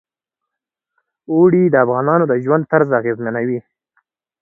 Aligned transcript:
اوړي 1.31 1.63
د 1.69 1.75
افغانانو 1.85 2.25
د 2.27 2.33
ژوند 2.43 2.63
طرز 2.71 2.89
اغېزمنوي. 2.99 3.59